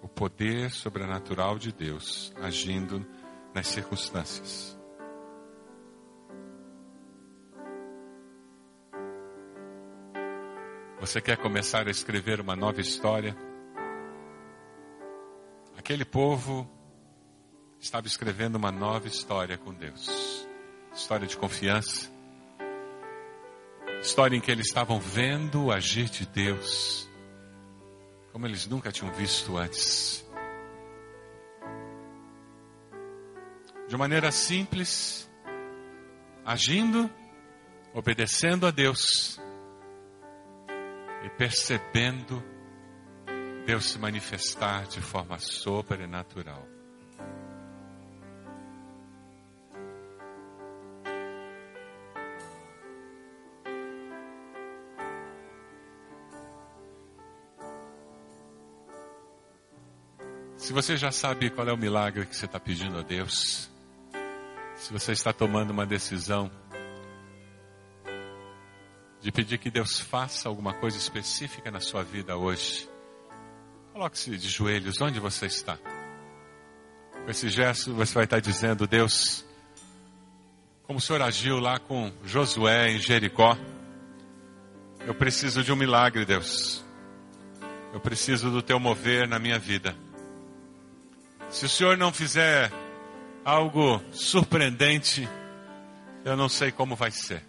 [0.00, 3.04] o poder sobrenatural de Deus agindo
[3.52, 4.78] nas circunstâncias.
[11.00, 13.36] Você quer começar a escrever uma nova história?
[15.76, 16.81] Aquele povo
[17.82, 20.46] estava escrevendo uma nova história com Deus.
[20.94, 22.08] História de confiança.
[24.00, 27.08] História em que eles estavam vendo o agir de Deus
[28.32, 30.24] como eles nunca tinham visto antes.
[33.88, 35.30] De maneira simples,
[36.44, 37.10] agindo,
[37.92, 39.38] obedecendo a Deus
[41.24, 42.42] e percebendo
[43.66, 46.71] Deus se manifestar de forma sobrenatural.
[60.62, 63.68] Se você já sabe qual é o milagre que você está pedindo a Deus,
[64.76, 66.48] se você está tomando uma decisão
[69.20, 72.88] de pedir que Deus faça alguma coisa específica na sua vida hoje,
[73.92, 75.76] coloque-se de joelhos onde você está.
[77.24, 79.44] Com esse gesto você vai estar dizendo, Deus,
[80.84, 83.58] como o Senhor agiu lá com Josué em Jericó,
[85.00, 86.84] eu preciso de um milagre, Deus.
[87.92, 89.92] Eu preciso do teu mover na minha vida.
[91.52, 92.72] Se o Senhor não fizer
[93.44, 95.28] algo surpreendente,
[96.24, 97.44] eu não sei como vai ser.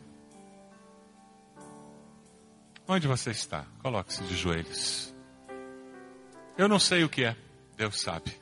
[2.85, 3.65] Onde você está?
[3.81, 5.15] Coloque-se de joelhos.
[6.57, 7.35] Eu não sei o que é,
[7.77, 8.37] Deus sabe.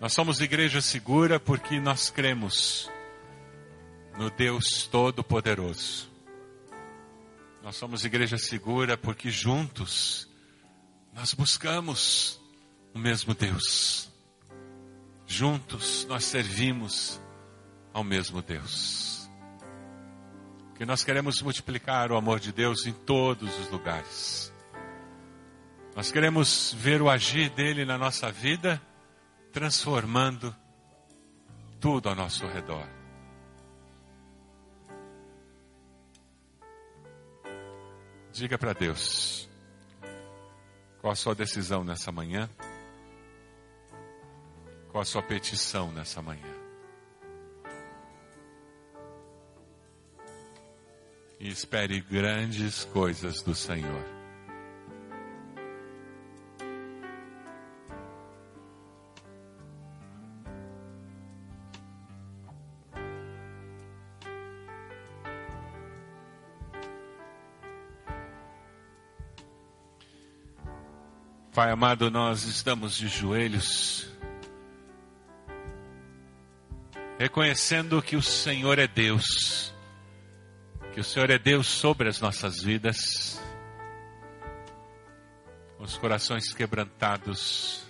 [0.00, 2.88] Nós somos igreja segura porque nós cremos
[4.16, 6.08] no Deus Todo-Poderoso.
[7.60, 10.27] Nós somos igreja segura porque juntos
[11.18, 12.40] nós buscamos
[12.94, 14.08] o mesmo Deus.
[15.26, 17.20] Juntos nós servimos
[17.92, 19.28] ao mesmo Deus.
[20.76, 24.52] Que nós queremos multiplicar o amor de Deus em todos os lugares.
[25.96, 28.80] Nós queremos ver o agir dele na nossa vida,
[29.52, 30.54] transformando
[31.80, 32.88] tudo ao nosso redor.
[38.32, 39.47] Diga para Deus:
[41.08, 42.50] qual a sua decisão nessa manhã?
[44.90, 46.54] Qual a sua petição nessa manhã?
[51.40, 54.17] E espere grandes coisas do Senhor.
[71.58, 74.08] Pai amado, nós estamos de joelhos,
[77.18, 79.74] reconhecendo que o Senhor é Deus,
[80.94, 83.42] que o Senhor é Deus sobre as nossas vidas,
[85.80, 87.82] os corações quebrantados,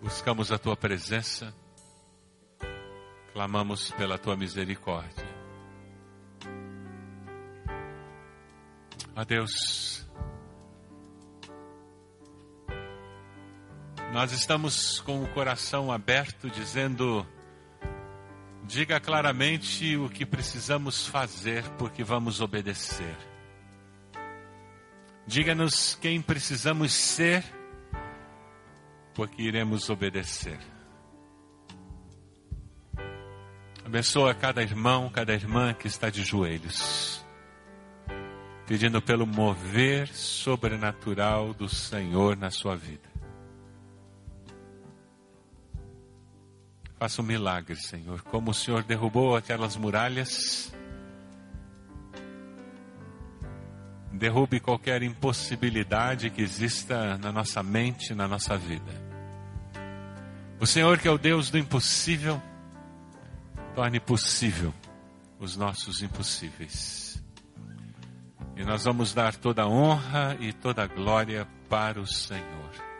[0.00, 1.54] buscamos a Tua presença,
[3.34, 5.26] clamamos pela Tua misericórdia.
[9.14, 9.93] Ó Deus,
[14.14, 17.26] nós estamos com o coração aberto, dizendo:
[18.62, 23.16] diga claramente o que precisamos fazer, porque vamos obedecer.
[25.26, 27.42] Diga-nos quem precisamos ser,
[29.14, 30.60] porque iremos obedecer.
[33.84, 37.20] Abençoa cada irmão, cada irmã que está de joelhos
[38.66, 43.13] pedindo pelo mover sobrenatural do Senhor na sua vida.
[46.98, 48.22] Faça um milagre, Senhor.
[48.22, 50.72] Como o Senhor derrubou aquelas muralhas,
[54.12, 58.92] derrube qualquer impossibilidade que exista na nossa mente, na nossa vida.
[60.60, 62.40] O Senhor, que é o Deus do impossível,
[63.74, 64.72] torne possível
[65.38, 67.22] os nossos impossíveis.
[68.56, 72.93] E nós vamos dar toda a honra e toda a glória para o Senhor.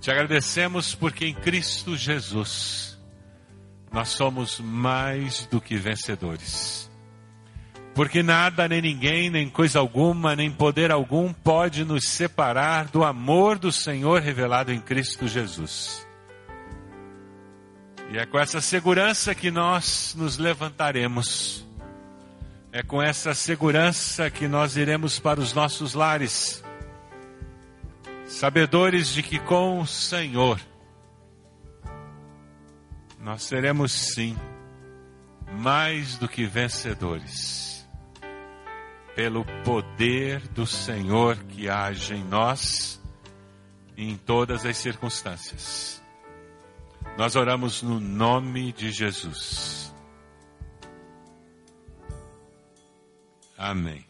[0.00, 2.98] Te agradecemos porque em Cristo Jesus
[3.92, 6.90] nós somos mais do que vencedores.
[7.94, 13.58] Porque nada, nem ninguém, nem coisa alguma, nem poder algum pode nos separar do amor
[13.58, 16.06] do Senhor revelado em Cristo Jesus.
[18.12, 21.68] E é com essa segurança que nós nos levantaremos
[22.72, 26.59] é com essa segurança que nós iremos para os nossos lares,
[28.30, 30.60] sabedores de que com o Senhor
[33.18, 34.36] nós seremos sim
[35.58, 37.86] mais do que vencedores,
[39.14, 43.02] pelo poder do Senhor que age em nós
[43.96, 46.00] em todas as circunstâncias.
[47.18, 49.92] Nós oramos no nome de Jesus.
[53.58, 54.06] Amém.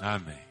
[0.00, 0.45] Amém.